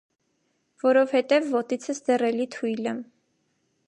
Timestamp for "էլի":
2.31-2.47